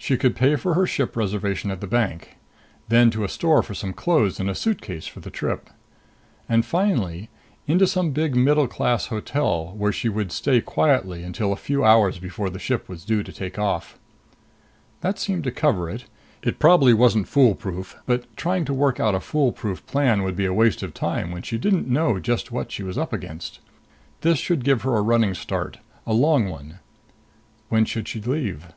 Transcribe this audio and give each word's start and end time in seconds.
She 0.00 0.16
could 0.16 0.36
pay 0.36 0.54
for 0.54 0.74
her 0.74 0.86
ship 0.86 1.16
reservation 1.16 1.70
at 1.72 1.80
the 1.80 1.86
bank. 1.88 2.36
Then 2.88 3.10
to 3.10 3.24
a 3.24 3.28
store 3.28 3.62
for 3.62 3.74
some 3.74 3.92
clothes 3.92 4.38
and 4.38 4.48
a 4.48 4.54
suitcase 4.54 5.08
for 5.08 5.18
the 5.18 5.30
trip.... 5.32 5.68
And, 6.48 6.64
finally, 6.64 7.28
into 7.66 7.86
some 7.86 8.12
big 8.12 8.36
middle 8.36 8.68
class 8.68 9.06
hotel 9.06 9.74
where 9.76 9.92
she 9.92 10.08
would 10.08 10.30
stay 10.30 10.60
quietly 10.60 11.24
until 11.24 11.52
a 11.52 11.56
few 11.56 11.84
hours 11.84 12.20
before 12.20 12.48
the 12.48 12.60
ship 12.60 12.88
was 12.88 13.04
due 13.04 13.24
to 13.24 13.32
take 13.32 13.58
off. 13.58 13.98
That 15.00 15.18
seemed 15.18 15.42
to 15.44 15.50
cover 15.50 15.90
it. 15.90 16.04
It 16.42 16.60
probably 16.60 16.94
wasn't 16.94 17.28
foolproof. 17.28 17.96
But 18.06 18.24
trying 18.36 18.64
to 18.66 18.72
work 18.72 19.00
out 19.00 19.16
a 19.16 19.20
foolproof 19.20 19.84
plan 19.86 20.22
would 20.22 20.36
be 20.36 20.46
a 20.46 20.54
waste 20.54 20.84
of 20.84 20.94
time 20.94 21.32
when 21.32 21.42
she 21.42 21.58
didn't 21.58 21.88
know 21.88 22.20
just 22.20 22.52
what 22.52 22.70
she 22.70 22.84
was 22.84 22.96
up 22.96 23.12
against. 23.12 23.58
This 24.20 24.38
should 24.38 24.64
give 24.64 24.82
her 24.82 24.94
a 24.96 25.02
running 25.02 25.34
start, 25.34 25.78
a 26.06 26.14
long 26.14 26.48
one. 26.48 26.78
When 27.68 27.84
should 27.84 28.06
she 28.06 28.20
leave? 28.20 28.68